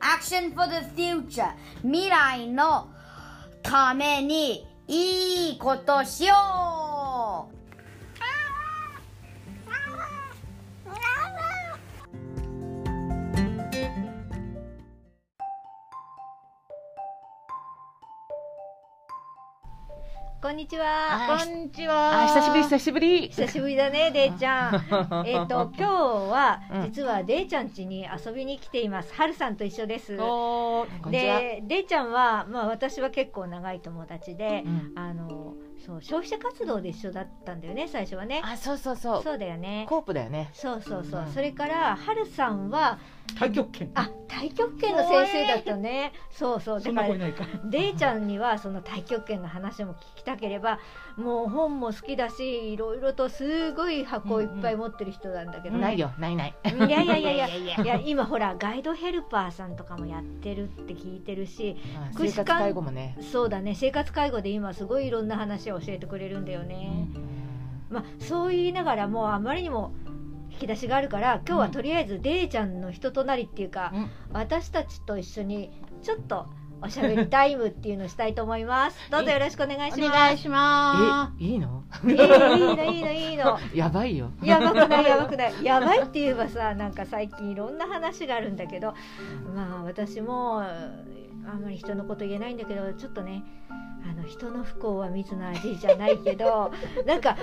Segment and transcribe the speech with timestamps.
[0.00, 2.88] Action for the future 未来の
[3.62, 6.67] ためにいいことしよう
[20.58, 21.38] にちは。
[21.38, 22.24] こんにちは。
[22.24, 23.28] あ、久しぶり、久しぶり。
[23.28, 24.74] 久しぶりだね、 デイちゃん。
[25.24, 29.14] えっと、今日は、うん実はデイちゃん家に遊びに来ています。
[29.14, 30.16] はるさんと一緒です。
[31.10, 35.54] で、デイちゃんは、まあ、私は結構長い友達で、うんあの、
[35.86, 38.42] そう、消費者活動で一緒だったんだよね、最初はね。
[38.44, 39.22] あ、そうそうそう。
[39.22, 39.86] そうだよね。
[39.88, 40.50] コープだよね。
[40.54, 41.20] そうそうそう。
[41.20, 42.98] うんそれから、はるさんは、
[43.34, 43.90] 太極拳。
[43.94, 46.12] あ、太極拳の先生だったね。
[46.30, 46.80] そうそう。
[46.80, 47.44] そだからんな子いないか。
[47.64, 50.78] デイちゃんにはその太極拳の話も聞きたければ
[51.16, 56.54] もう本も好きだしいろいろとすごい箱をいっぱい持ってる人なんだけどね、ないよ、ないない。
[56.64, 57.48] いやいやいやいや
[57.82, 61.76] いや今ほらガイドヘルパーさんとかもやってるって聞いてるし
[62.16, 63.16] 生活介護もね。
[63.20, 67.08] そうだね生活介護で今すごいいろんな話を教えてくれるんだよね、
[67.90, 69.92] まあそう言いながらもうあまりにも
[70.58, 75.70] 引き出しがあるから今日はとりあえずデイちゃんの人となりっていうか、うん私たちと一緒に
[76.02, 76.46] ちょっと
[76.80, 78.98] おしゃべりタイムっていうのをしたいと思います。
[79.10, 80.06] どうぞよろしくお願いします。
[80.06, 81.82] お願いしまえ、いいの？
[82.04, 83.58] えーいいのいいのいいの。
[83.74, 84.30] やばいよ。
[84.42, 85.64] やばくない やばくない。
[85.64, 88.94] やばいって言えばさ、なんか最近いろんな話があるんだけど、
[89.54, 90.66] まあ私もあ
[91.56, 93.42] んまり人のこと言えないんだけど、ちょっとね。
[94.04, 96.72] あの人の不幸は水の味じゃないけど
[97.06, 97.36] なんか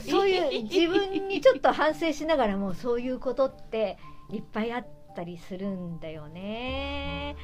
[0.00, 3.98] そういう自分にちょっと反省しながらもそういうことって
[4.30, 7.36] いっぱいあったりするんだよね。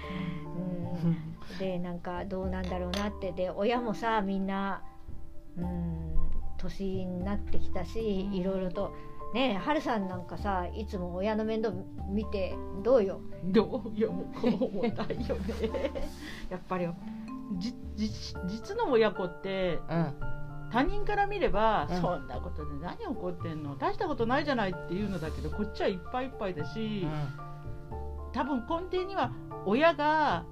[0.55, 4.83] うん、でなんかどうなんだろうなってで親もさみんな
[5.57, 6.15] うん
[6.57, 8.93] 年になってきたしいろいろと
[9.35, 11.75] ねえはるさんなんかさいつも親の面倒
[12.09, 13.21] 見てどうよ？
[13.43, 13.53] す。
[13.53, 14.95] どうよ、もうよね。
[16.49, 16.89] やっぱり。
[17.59, 18.11] じ、じ、
[18.47, 20.15] 実の親子って、うん。
[20.73, 22.01] 他人から見れば、うん。
[22.01, 23.77] そんなことで何起こってんの？
[23.77, 27.07] 大したことないじゃないっていうのだけどこっちはいっぱいいっぱいだし、
[28.33, 29.31] 多分根底には
[29.67, 30.45] 親が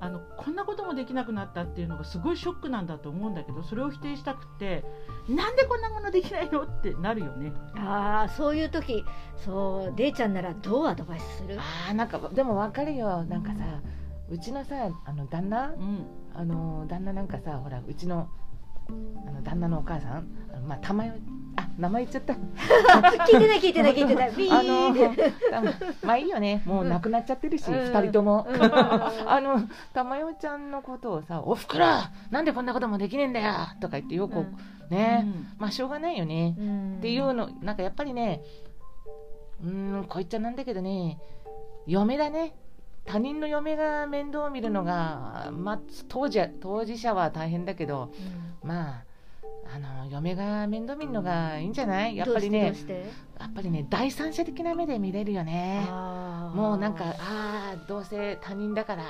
[0.00, 4.84] あのこんなこともできなくなったっていうのがすごいショックなんだと思うんだけどそれを否定したくて
[5.28, 6.62] なんでこんなものできないの？
[6.62, 7.52] ってなるよね。
[7.76, 9.04] ああそういう時
[9.44, 11.58] そうデイちゃんならどうアドバイスする？
[11.58, 13.24] あーなんかでもわかるよ。
[13.24, 13.82] なんかさ
[14.30, 15.74] うちのさあの旦那？
[15.74, 16.06] うん
[16.38, 18.28] あの旦那なんかさほらうちの
[19.26, 21.20] あの旦那のお母さんあのまあ玉代
[21.56, 22.34] あ名前言っちゃった。
[23.26, 24.30] 聞いてない聞いてない聞いてない。
[24.38, 24.94] ビあの
[26.04, 26.62] まあいいよね。
[26.64, 27.92] もう亡くなっちゃってるし、うん。
[27.92, 28.62] 二人とも、うん。
[28.62, 29.62] あの
[29.92, 31.86] 玉代ちゃんのことをさ「おふくろ
[32.30, 34.46] なんでこんなこともできねえんだよ」とか言ってよく、
[34.90, 35.26] ね、
[35.58, 36.96] まあしょうがないよね、うん。
[36.98, 38.42] っていうのなんかやっぱりね
[39.64, 41.18] うーんこいつはなんだけどね
[41.86, 42.54] 嫁だね
[43.08, 48.12] 他人の嫁が面倒を見るのが、まあ、当時は当事者は大変だけど
[48.62, 49.04] まあ
[49.74, 52.16] あの嫁が面倒見るのがいいんじゃない？
[52.16, 52.74] やっぱりね
[53.38, 55.86] やっぱりね第三者的な目で見れるよね。
[56.54, 59.04] もうなんかああどうせ他人だから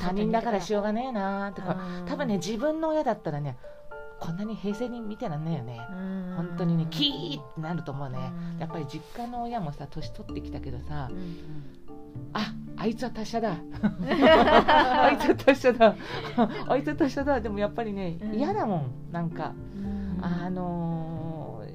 [0.00, 0.60] 他人だから。
[0.60, 1.76] しょうがねえなとか。
[2.00, 3.56] うん多分ね自分の親だったらね
[4.20, 5.80] こんなに平成に見てらんないよね。
[5.90, 6.34] うん。
[6.36, 8.32] 本当にねキーってなると思うね。
[8.54, 8.58] うん。
[8.58, 11.36] やっぱり実家の親もさ年取ってきたけどさうん
[12.32, 13.56] ああいつは達者だ。
[13.82, 15.94] あいつは達者だ。
[16.68, 17.40] あいつは達者だ。
[17.40, 18.34] でもやっぱりねうん。
[18.34, 18.90] 嫌だもん。
[19.12, 20.24] なんかうん。
[20.24, 21.74] あのー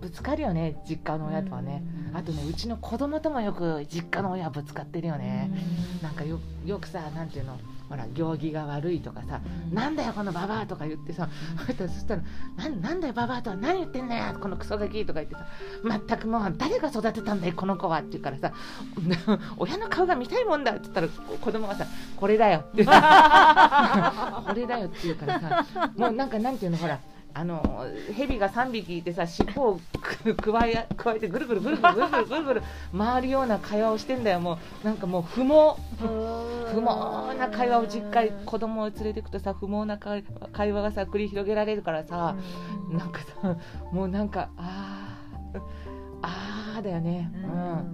[0.00, 1.82] ぶつかるよね実家の親とはね。
[2.10, 2.16] うん。
[2.16, 5.50] あとねうちの子供ともよく実家の親はぶつかってるよね。
[5.96, 6.02] うん。
[6.02, 7.56] なんかよよくさなんていうの
[7.88, 9.40] ほら行儀が悪いとかさ
[9.70, 9.74] うん。
[9.74, 11.28] なんだよこのババアとか言ってさ、
[11.66, 12.22] そしたら
[12.56, 15.46] なんなんだよババアとは何言ってんだよこのクソガキとか言ってさ
[16.08, 18.52] 全くもう誰が育てたんだよこの子はって言うからさ
[19.58, 21.86] 親の顔が見たいもんだって言ったらこ子供がさ
[22.16, 22.90] これだよってこ
[24.54, 25.66] れだよって言うからさ
[25.96, 26.98] もうなんかなんていうのほら
[27.36, 27.86] あの
[28.16, 29.80] 蛇が3匹いてさ尻尾を
[30.24, 32.62] くくわえ加えてぐるぐるぐるぐるぐるぐるぐるぐる
[32.96, 34.40] 回るような会話をしてんだよ。
[34.40, 35.74] もうなんかもう不毛。
[36.72, 42.36] 不毛な会話を実家に子供を連れてくとさ不毛な会会話がさ繰り広げられるからさ、
[42.90, 42.98] うん。
[42.98, 43.56] なんかさ
[43.92, 45.60] もうなんかあー
[46.22, 47.30] あーだよね。
[47.34, 47.38] う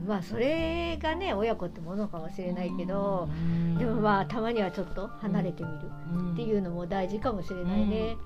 [0.05, 0.07] ん。
[0.07, 3.79] まあそれがね親子ってものかもしれないけど、うん。
[3.79, 5.79] でもまあたまにはちょっと離れてみる
[6.15, 8.17] うんっていうのも大事かもしれないね。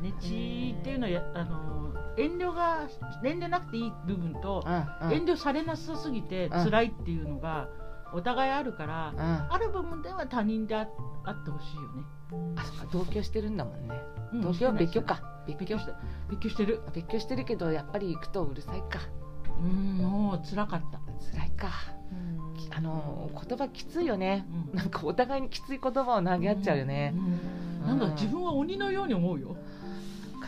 [0.00, 2.88] ねちっていうのはやあの遠慮が
[3.24, 4.62] 遠慮なくていい部分と、
[5.10, 6.64] 遠慮されなさすぎてうん。
[6.64, 7.68] 辛いっていうのが
[8.12, 9.52] お互いあるから、うん。
[9.52, 10.86] ある部分では他人であ
[11.24, 12.04] あってほしいよね。
[12.56, 14.00] あそっか同居してるんだもんね。
[14.32, 15.22] うん同居は別居か。
[15.46, 15.92] 別居して。
[16.30, 16.82] 別居してる。
[16.94, 19.00] 別居してるけどやっぱり行くとうるさいか。
[19.62, 21.00] うんもう辛かった。
[21.32, 21.70] 辛いか。
[22.10, 22.42] うん。
[22.74, 24.76] あの言葉きついよね、うん。
[24.76, 29.56] なんかお互いにきつい言葉を投げ合っちゃうよね、うんなんか自分は鬼のように思うよ。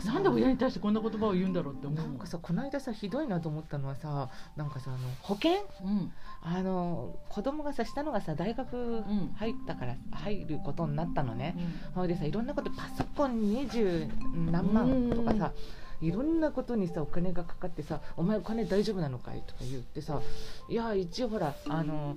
[0.05, 1.99] なんで親に対してこんな言葉を言うんだろうって思う。
[1.99, 5.53] なんかさこの間さひどいなと思ったのはさなんかさあの保険？
[5.83, 6.11] うん。
[6.43, 9.33] あの子供がさ下のがさ大学ん。
[9.35, 11.55] 入ったから入ることになったのね、
[11.95, 12.07] うん。
[12.07, 14.07] でさいろんなことパソコン二十
[14.51, 15.53] 何万とかさ、
[16.01, 20.21] いろんなことにさお金がかかってさ「お前お金大丈夫なのかい?」とか言ってさ
[20.69, 22.15] 「いや一応ほらあの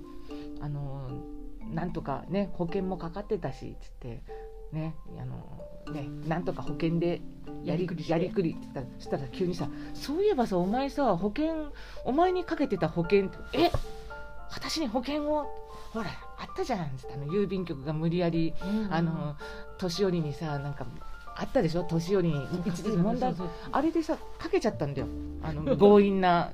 [0.61, 1.09] あの
[1.73, 4.21] なんとかね保険もかかってたし」つって
[4.71, 7.21] ねあのねなんとか保険で
[7.63, 11.71] やりくりやりくりって言ったらそしたら急にさ「そういえばさお前さ保険
[12.05, 13.71] お前にかけてた保険え
[14.51, 15.45] 私に保険を
[15.91, 16.05] ほら
[16.37, 18.93] あったじゃん」つってあの郵便局が無理やりうん。
[18.93, 19.35] あの
[19.77, 20.85] 年寄りにさなんか
[21.35, 21.83] あったでしょ？
[21.83, 22.35] 年寄りに
[22.97, 23.33] 問題
[23.71, 25.07] あれでさかけちゃったんだよ。
[25.41, 26.51] あの 強引な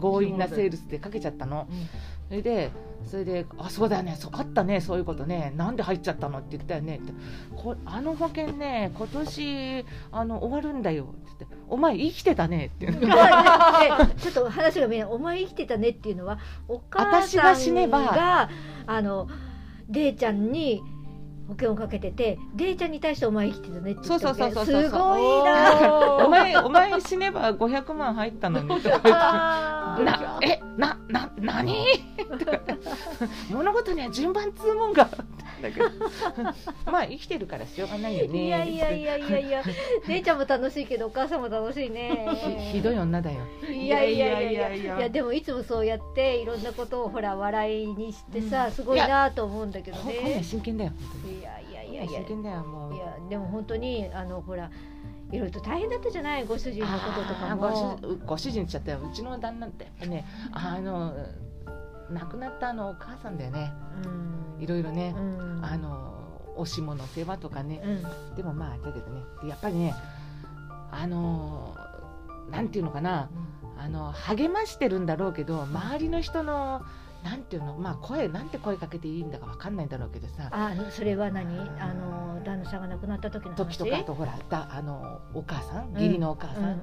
[0.00, 1.66] 強引なセールスでかけちゃったの
[2.28, 2.70] それで
[3.04, 6.96] それで「あそうだよねそうあったねそういうことねなんで入っちゃったの?」って言ったよね。
[6.96, 7.12] って
[7.54, 16.38] こあの保険ね今年あの終わるんだよ」って言って「お前生きてたね」ってちょっと話が見えない「お前生きてたね」っていうのは
[16.68, 18.50] お母私さんが死ねばが
[18.86, 19.28] あの
[19.88, 20.82] デイちゃんに
[21.48, 24.82] 保険をかけててデイちゃんに対して「お前生きてたね」って言っうそうそうそうそう。
[24.84, 26.26] すごいな。
[26.26, 30.12] お前お前死ねば500万入ったのに」とか言って。
[30.12, 31.74] なえなな何？
[33.50, 35.08] 物事には順番つうもんが
[35.62, 35.90] だけど。
[36.90, 38.46] まあ生きてるからしょうがないよね。
[38.46, 39.62] いやいやいやいやいや。
[40.06, 42.26] デイちゃんも楽しいけどお母さんも楽しいね。
[42.70, 43.38] ひひどい女だよ。
[43.68, 44.74] いやいやいやいや。
[44.74, 50.40] いいやでもいつもそうやっていろんなことをほら笑いにしてさ、すごいなと思うんだけどね。
[50.42, 50.92] 真剣だよ。
[51.24, 52.20] いやいやいいやいや。
[52.20, 52.94] 真剣だよもう。
[52.94, 54.70] いやでも本当にあのほら
[55.32, 57.68] いろいろと大変だったじゃないご主人のこととかも。
[57.68, 58.98] ご主ご主人っちゃったよ。
[59.10, 60.06] うちの旦那って。
[60.06, 61.14] ねあの
[62.10, 63.72] 亡くなったあのお母さんだよね。
[64.04, 64.62] うん。
[64.62, 65.64] いろいろねう、ん。
[65.64, 66.14] あの
[66.56, 67.82] おしもの世話とかね。
[67.84, 68.34] うん。
[68.36, 69.94] でもまあだけどねでやっぱりね
[70.90, 71.76] あの
[72.50, 73.28] なんていうのかな
[73.78, 76.82] あの励ましてるんだろうけど周りの人の
[77.24, 77.76] なんていうの？
[77.76, 80.48] まあ声なんて声かけていいんだかわかんないんだろうけどさ。
[80.50, 81.58] あそれは何？
[81.80, 83.56] あの旦那さんが亡くなった時の話？
[83.56, 85.90] 時とかあとほらだあのお母さん？
[85.90, 86.82] ん義理のお母さん、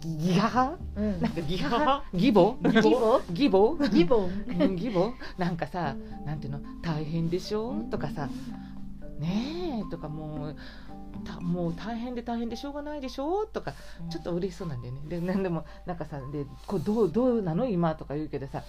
[0.00, 1.04] ギガハうん。
[1.04, 1.20] うん。
[1.20, 2.56] なんかギガハ義母？
[2.62, 3.20] 義母？
[3.30, 3.84] 義母？
[3.84, 4.16] 義母？
[4.16, 5.12] うん義母？
[5.36, 5.94] なんかさ
[6.24, 6.60] なんていうの？
[6.82, 7.74] 大変でしょ？
[7.90, 8.28] とかさ。
[9.18, 10.56] ねえとかもう
[11.24, 13.72] たもう大変で大変でしょうがないでしょとか
[14.10, 15.00] ちょっと嬉しそうなんだよね。
[15.08, 17.66] でなんでもなんかさでこうどうどうなの？
[17.66, 18.62] 今とか言うけどさ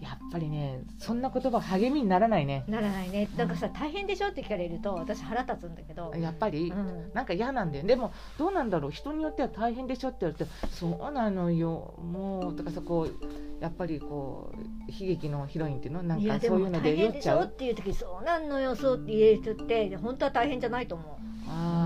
[0.00, 2.64] やっぱりねそんな言葉励みにならないね。
[2.68, 3.28] ならないね。
[3.36, 7.12] なんかさ大変でしょって聞かれると私腹立つんだけど、やっぱり、うん。
[7.14, 7.86] なんか嫌なんだよ。
[7.86, 8.90] でもどうなんだろう？
[8.90, 10.50] 人によっては大変でしょって言われて。
[10.70, 14.60] そうなのよもうとかさこうやっぱりこう
[14.90, 16.02] 悲劇のヒロインっていうの？
[16.02, 17.40] なんかそういうので大変でし酔っちゃう？
[17.40, 21.08] ょっていう時そうなんのよそうって言える人って本当は大変じゃないと思う、
[21.48, 21.80] あー。
[21.80, 21.85] うん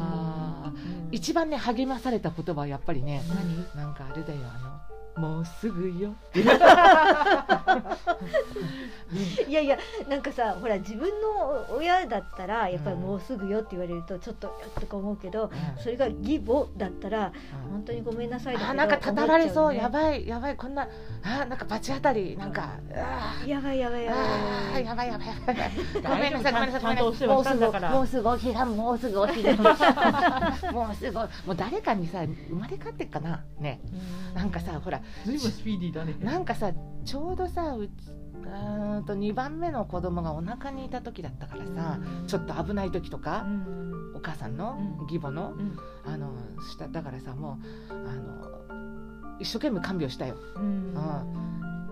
[1.11, 3.23] 一番ね励まされた言葉はやっぱりね
[3.75, 3.85] 何？
[3.85, 4.81] なんかあれだよあの
[5.17, 6.15] もうすぐよ。
[9.49, 9.77] いやいや
[10.09, 15.51] なんかさほら自分の親だったらやっぱりもうすぐよって言われるとちょっとやっとか思うけど、うん。
[15.83, 17.33] それが義母だったら
[17.67, 17.71] うん。
[17.73, 20.87] 本当にごめんなさいだけどあなんかたたられそう、やいばいやばいこんな
[21.23, 23.49] あなんか罰当たりなんかあー。
[23.49, 24.31] やばいやばいやばいや
[24.73, 24.85] ばい。
[24.85, 25.71] やばいやばいやばい
[26.03, 27.45] ごめんなさいごめんなさいもうすぐもう
[28.07, 29.61] すぐお彼岸もうすぐお彼岸
[30.73, 31.19] もうすぐ。
[31.19, 33.43] もう誰かにさ生まれ変わってっかな。
[33.59, 33.81] ね。
[34.33, 34.35] うん。
[34.35, 36.17] なんかさほらずいぶんスピーディーだね。
[36.21, 36.73] なんかさ
[37.05, 37.91] ちょうどさうち
[38.43, 42.27] うーんと2番目の子供がお腹にいた時だったからさうん。
[42.27, 44.13] ちょっと危ない時とうかん。
[44.15, 45.07] お母さんのうん。
[45.07, 45.77] 義母のうん。
[46.05, 46.33] あの
[46.71, 47.59] しただからさも
[47.91, 50.37] うあの一生懸命看病したよ。
[50.57, 50.95] うん。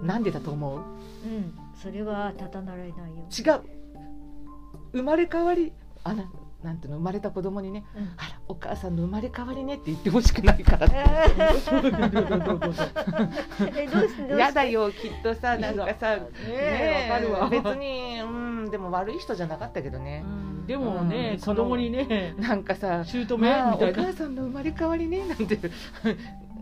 [0.02, 0.78] なんでだと思う？
[0.78, 1.54] うん。
[1.74, 3.62] それはたたなられないよ、違う。
[4.92, 5.72] 生まれ変わり
[6.04, 6.24] あな
[6.62, 8.02] なんていうの生まれた子供にねうん。
[8.16, 10.96] あらお母さんの生まれ変わりねって言ってほしくないからって。
[10.96, 11.90] えどうして
[12.60, 14.14] どうし。
[14.28, 16.22] てやだよきっとさなんかさね。
[16.48, 17.48] えわかるわ。
[17.48, 20.24] 別にうんでも悪い人じゃなかったけどね。
[20.26, 20.66] うん。
[20.66, 21.40] でもね、うん。
[21.40, 25.58] 子供にねなんかさ姑みまあおたいな母さんの生まれ変わりねなんて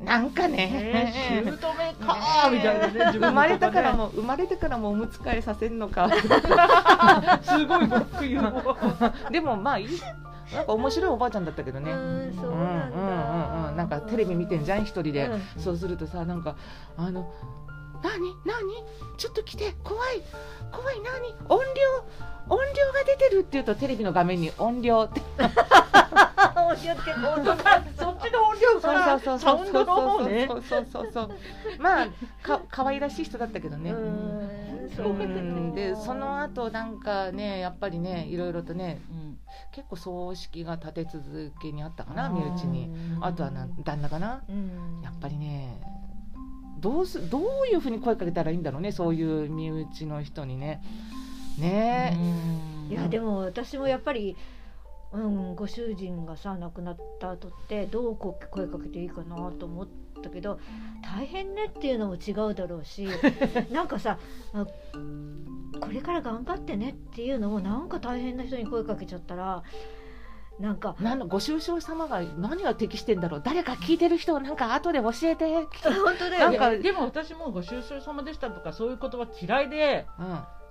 [0.05, 0.57] なんかね。
[0.57, 2.13] ね姑か
[2.49, 3.99] ーみたいなね生まれたからね。
[3.99, 6.09] も生まれてからもおむつ替えさせんのか。
[7.43, 9.89] すごいブロック言うでもまあいい。
[10.55, 11.91] なんか面白いおばあちゃんだったけどね。
[11.91, 13.77] うんそううんうんうんうん。
[13.77, 15.43] なんかテレビ見てんじゃん一人で、うん。
[15.59, 16.57] そうするとさなんか
[16.97, 17.33] あの
[18.03, 18.37] 何？
[18.45, 18.57] 何？
[19.17, 19.75] ちょっと来て。
[19.83, 20.23] 怖い。
[20.71, 21.01] 怖い。
[21.01, 21.35] 何？
[21.49, 22.27] 音量？
[22.49, 25.21] 音量が出てるって言うとテレビの画面に音量って
[26.69, 30.63] あお気をつけて本当だそっちの音量からサウンドの方ねそう。
[30.63, 31.31] そうそうそう。
[31.79, 32.07] まあ
[32.43, 35.75] か可愛らしい人だったけどね、うん。
[35.75, 39.39] でその後なんかねやっぱりねいろいろとねうん。
[39.73, 42.91] 結構葬式が立て続けにあったかな身内に。
[43.21, 44.43] あとはな旦那かな。
[44.49, 45.03] うん。
[45.03, 45.81] やっぱりね
[46.79, 47.43] どうすどう
[47.73, 50.83] いうふうに声かけたらいいんだろうねそういう身内の人にね。
[51.59, 52.17] ね。
[52.91, 54.37] いやでも私もやっぱり、
[55.13, 59.89] うん、ご主人がさ亡くなった後ってどうこう声かけていいかなと思っ
[60.23, 60.59] たけど
[61.03, 63.09] 大変ねっていうのも違うだろうし
[63.71, 64.19] なんかさ
[64.53, 64.67] あ
[65.81, 69.63] これから頑張ってねっていうのもなんか大変な人に声かけちゃったら
[70.59, 73.43] なんかなんだご愁傷様が何が適してんだろう。
[73.45, 75.53] 誰か聞いてる人なんか後で教えて、
[75.85, 76.59] 本当だよね。
[76.59, 80.07] なんかでも私もご愁傷様でしたとかそういう言葉嫌いで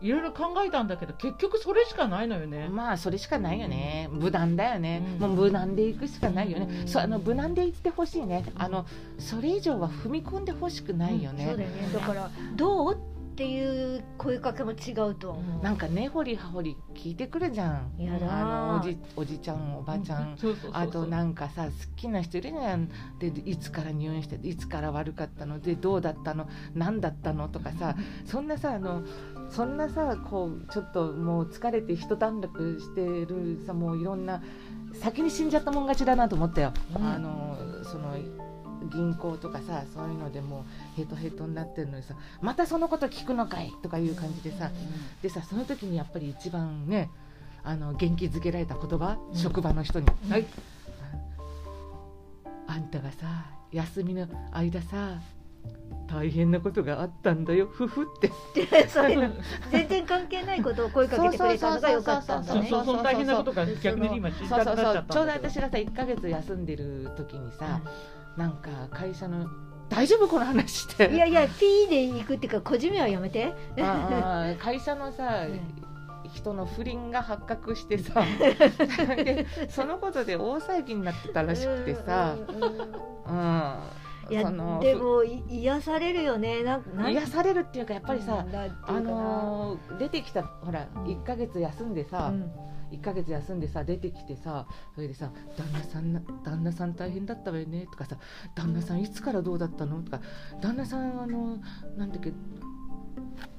[0.02, 2.68] いろいろ考えたんだけど結局それしかないのよね。
[2.70, 2.76] うん、。
[2.76, 4.10] まあそれしかないよね。
[4.12, 5.36] 無難だよね、うん。
[5.36, 6.88] もう無難でいくしかないよね、うん。
[6.88, 8.46] そうあの無難でいってほしいね。
[8.56, 8.86] あの
[9.18, 11.90] それ以上は踏み込んでほしくないよね、そうだよね。
[11.94, 15.62] だからどうっていう声かけも違うとは思う。
[15.62, 18.02] なんか根掘り葉掘り聞いてくるじゃん。
[18.02, 18.32] やだー。
[18.32, 20.38] あのおじおじちゃんおばちゃん、
[20.72, 22.90] あとなんかさ好きな人いるじゃん。
[23.20, 25.60] でいつから入院していつから悪かったの？
[25.60, 26.48] でどうだったの？
[26.76, 27.50] 何だったの？
[27.50, 29.04] とかさ そんなさあの
[29.50, 34.42] そんなさこうちょっともう疲れて一段落してるさもういろんな
[35.02, 37.06] 先に死んじゃったもん勝ちだなと思ったよ、うん。
[37.06, 38.18] あのその
[38.92, 44.72] 銀行とかさそういうのでもうヘトヘトになってるのにさまたそのこと聞くのかいとかいう感じでさ
[45.22, 47.10] でさその時にやっぱり一番ね
[47.64, 49.38] あの元気づけられた言葉、うん。
[49.38, 50.08] 職場の人に。
[50.30, 50.46] はい。
[52.68, 55.20] あんたがさ休みの間さ
[56.08, 57.68] 大変なことがあったんだよ。
[57.68, 58.32] ふふって。
[58.88, 59.36] そういうの
[59.72, 62.68] 全然関係ないことを声かけてくれたのが良かったんだね。
[62.70, 67.82] そうそう大変なことが逆に今知りたくなっちゃそうちょうど私がさ1ヶ月休んでる時にさ、
[68.38, 69.48] なんか会社の
[69.90, 70.28] 大丈夫？
[70.28, 71.14] この話って。
[71.14, 73.54] いやいや P で行くっていうか個人名はやめて。
[73.80, 75.60] ああ会社のさ、うん。
[76.34, 78.26] 人の不倫が発覚してさ
[79.16, 82.72] でそのことで大騒ぎになってたらしくてさ、うんうんうん。
[82.72, 83.74] うん、
[84.30, 84.44] いや
[84.80, 86.64] でもい癒されるよね。
[86.64, 88.46] な癒されるっていうかやっぱりさ、
[88.84, 91.04] あのー出てきたほらうん。
[91.04, 92.52] 1ヶ月休んでさ、うん。
[92.92, 98.18] 1ヶ月休んでさ出てきてさそれでさ「旦那さんな旦那さん大変だったわよね」とかさ
[98.56, 100.22] 「旦那さんいつからどうだったの?」とか
[100.62, 101.58] 「旦那さんあの
[101.98, 102.32] なんだっけ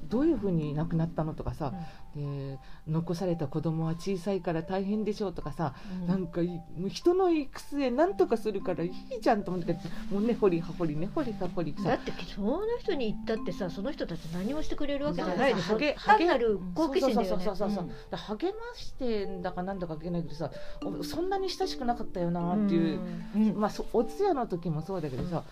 [0.09, 1.73] どういうふうに亡くなったの?」とかさ、
[2.15, 6.07] で残された子供は小さいから大変でしょうとかさ、うん。
[6.07, 6.41] なんか
[6.89, 9.75] 人の行く末なんとかするからいいじゃんと思って
[10.11, 11.91] もうねほりはほりねほりはほりさ。
[11.91, 15.79] だってその人に言ったってさその人たち何もしてくれるわけじゃないでしょ。
[15.97, 17.45] 単なる好奇心だよね。
[17.45, 17.87] そうそうそうそうそう、う。
[17.87, 17.89] ん。
[17.89, 20.51] だから励ましてんだかなんだか書けないけどさ
[20.85, 23.01] おそんなに親しくなかったよなっていう、
[23.35, 23.61] うん。
[23.61, 25.43] まあそお通夜の時もそうだけどさ、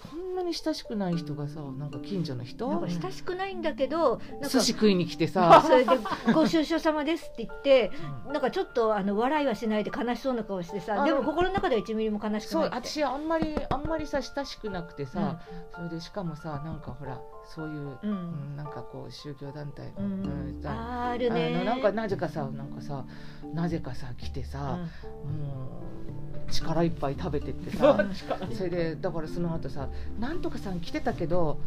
[0.00, 2.68] こんなに親しくない人がさなんか近所の人？
[2.68, 5.96] なんか親しくないんだけどなんか寿司食いに来てさ、 それで
[6.32, 7.92] 「ご愁傷様です」って言って
[8.32, 15.40] なんかちょっとあの笑いはしないで悲しそうな顔してさあでも心の中では1ミリも悲しくそない私あんまりあんまりさ親しくなくてさ、
[15.74, 20.62] それでしかもさなんかほらそういう、ううんん、なんかこう宗教団体、うん。
[20.64, 21.52] あるね。
[21.56, 23.04] あのなんかなぜかさなんかさ
[23.52, 24.78] なぜかさ来てさ、
[25.24, 25.82] も
[26.29, 28.04] う力いっぱい食べてってさ。
[28.52, 29.88] それでだからその後さ
[30.18, 31.58] 「なんとかさん来てたけど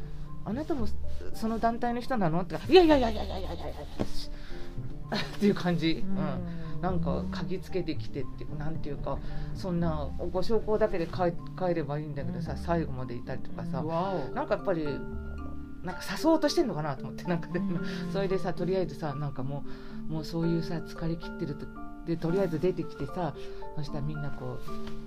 [0.46, 0.88] あなたも
[1.34, 3.74] その団体の人なの?」って「いやいやいやいやいやいやいやいや」
[5.36, 6.18] っていう感じ、うん。
[6.18, 9.18] うんなんか嗅ぎつけてきてっていうなんていうか
[9.56, 12.58] そんなご証拠だけで帰帰ればいいんだけどさ、うん。
[12.58, 13.82] 最後までいたりとかさ、
[14.36, 17.80] なんかやっぱりなんか誘おうとしてんのかなと思ってなんかで、うん。
[18.12, 19.64] それでさとりあえずさなんかも
[20.10, 21.66] うもうそういうさ疲れ切ってると
[22.08, 23.34] でとりあえず出てきてさ
[23.76, 24.60] そしたらみんなこ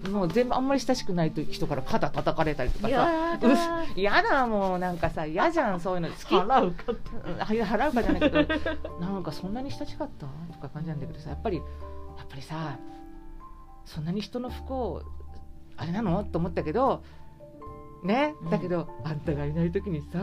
[0.06, 6.08] うもう全部あんまり親しくない人から肩叩かれたりとかさ嫌だもうなんかさ嫌じゃんそういうの。
[6.08, 6.92] 好き 払うか。
[7.44, 12.78] 払うかじゃないけどなんかそんなに親しかったとか感じなんだけどさやっぱりやっぱりさ
[13.84, 15.02] そんなに人の不幸
[15.76, 17.02] あれなのと思ったけど
[18.02, 18.50] ねうん。
[18.50, 20.18] だけど、あんたがいない時にさ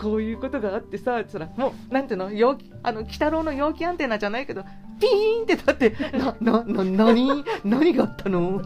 [0.00, 4.64] こういうことがあってさつらもうなんていうの陽気あの鬼太郎の陽気アンテナじゃないけど
[5.02, 8.62] ピーンって立ってななな何何があったの？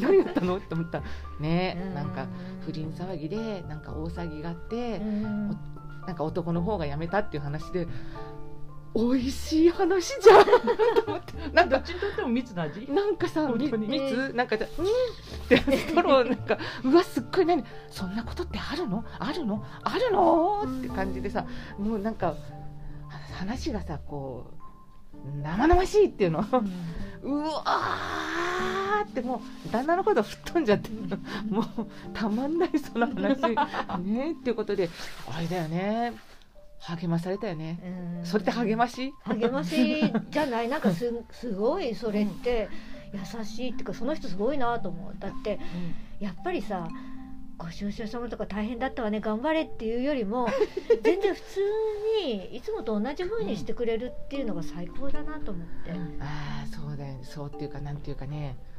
[0.00, 0.56] 何があったの？
[0.56, 1.02] って思った。
[1.40, 1.94] ねうん。
[1.94, 2.26] なんか
[2.64, 5.48] 不倫騒ぎでなんか大騒ぎがあって、うん。
[6.06, 7.86] なんか男の方が辞めたっていう話で
[8.94, 10.44] 美味しい話じゃん！
[10.44, 10.50] と
[11.08, 12.86] 思ってなんかどっちにとっても蜜の味？
[12.90, 14.32] なんかさ蜜？
[14.34, 14.84] なんかじゃうん？
[14.84, 14.88] っ
[15.48, 17.64] てストローなんかうわすっごい何？
[17.90, 19.04] そんなことってあるの？
[19.18, 19.64] あるの？
[19.82, 20.62] あるの？
[20.62, 21.46] って感じでさ
[21.78, 22.36] もうなんか
[23.36, 24.63] 話がさこう
[25.42, 26.44] 生々しいっていうの。
[27.22, 30.90] うわーってもう旦那のこと吹っ飛んじゃって。
[31.48, 31.64] もう
[32.12, 33.40] たまんないその話。
[34.04, 34.90] ねっていうことで
[35.34, 36.12] あれだよね。
[36.80, 37.78] 励まされたよね、
[38.20, 38.26] うん。
[38.26, 39.14] それって励まし？
[39.24, 40.68] 励ましじゃない。
[40.70, 42.68] なんかすすごいそれって
[43.14, 45.16] 優しいっていうかその人すごいなと思う。
[45.18, 45.58] だって
[46.20, 46.86] やっぱりさ
[47.56, 50.48] ご出所したものとか大変だったわね頑張れっていうよりも
[51.02, 51.60] 全然普通
[52.26, 57.20] にいつもと同じ風にしてくれるっていうのが最高だなと思って、ああそうだよね。
[57.22, 58.56] そうっていうかなんていうかね。
[58.68, 58.73] うん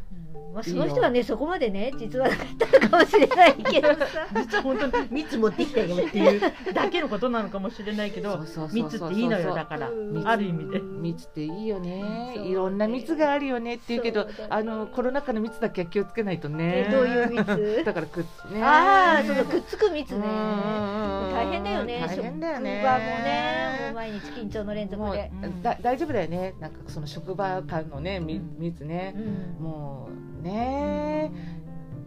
[0.56, 4.06] まあ、その人はねそこまでね実はなかったのかもしれないけどさ。
[4.34, 6.42] 実は本当に蜜持ってきたよっていう
[6.74, 8.40] だけのことなのかもしれないけど
[8.72, 9.90] 蜜っていいのよだから。
[9.90, 10.26] うん。
[10.26, 10.80] ある意味で。
[10.80, 12.36] 蜜っていいよね。
[12.38, 16.86] いろんな蜜があるよねっていうけどあのコロナ禍の蜜だけは気をつけないとね。
[16.88, 18.64] えどういう蜜 だからくっね。
[18.64, 20.26] ああそのくっつく蜜ね。
[20.26, 22.06] 大変だよね。
[22.08, 22.82] 大変だよね。
[22.82, 25.62] 職場もねもう毎日緊張の連続で、うん。
[25.62, 26.54] だ大丈夫だよね。
[26.62, 29.14] なんかその職場間のね蜜ね。
[29.60, 29.64] うん。
[29.66, 29.95] もう
[30.42, 31.32] ね。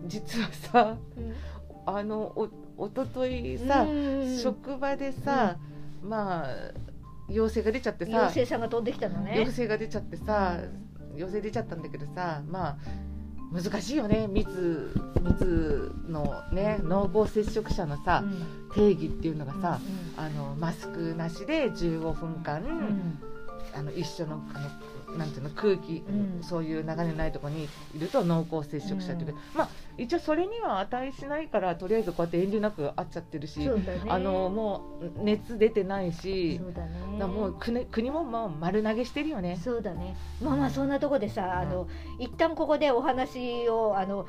[0.06, 1.34] 実はさうん
[1.86, 4.38] あのおおとといさうん。
[4.38, 5.56] 職場でさ
[6.02, 6.48] まあ
[7.28, 9.40] 陽性が出ちゃってさ妖精さんが飛んできたのね。
[9.40, 10.58] 陽性が出ちゃってさ
[11.16, 12.76] 陽性出ちゃったんだけどさまあ
[13.50, 18.68] 難しいよね密密のね濃厚接触者のさうん。
[18.74, 19.80] 定義っていうのがさ
[20.16, 23.18] うあのマスクなしで15分間、んうん。
[23.74, 24.68] あの一緒のあの
[25.16, 26.42] なんていうの空気、うん。
[26.42, 29.68] そういう流れのないところにいると濃厚接触者っていうか、まあ
[29.98, 33.68] 一応それには値しないからとりあえずこうやって遠慮なく会っちゃってるし、
[34.08, 36.72] あのもう熱出てないしそう
[37.18, 39.58] だもう国国ももう丸投げしてるよね。
[39.62, 40.16] そうだね。
[40.42, 41.88] まあまあそんなとこでさ、あの
[42.18, 44.26] 一旦ここでお話をあの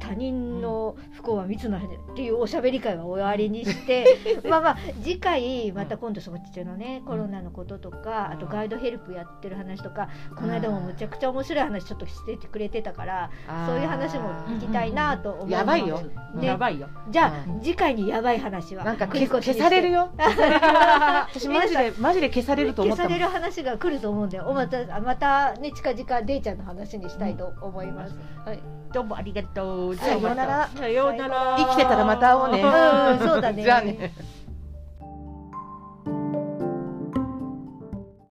[0.00, 1.82] 他人の不幸は密なっ
[2.14, 8.32] ていうおしゃべり会は終わりにして まあまあ次回また今度そっちのね、コロナのこととか、うん。
[8.34, 13.30] あとガイドヘルプやってる話とかこの間もむちゃくちゃ面白い話ちょっとしててくれてたから
[13.66, 16.00] そういう話も聞きたいなと思いますやばいよ。
[16.34, 16.88] ねやばいよ。
[17.10, 18.84] じゃあ、うん次回にやばい話は。
[18.84, 20.10] なんか消消されるよ。
[20.16, 28.16] 私マジでマジで消されると思った消される話が来ると思うんで、おまたまたね近々デイちゃんの話にしたいと思います。
[28.44, 28.60] はい。
[28.92, 29.96] どうもありがとう。
[29.96, 30.68] さようなら。
[30.74, 31.56] さようなら。
[31.58, 32.62] 生きてたらまた会おうね。
[32.62, 33.62] うんそうだね。
[33.64, 34.12] じゃあね。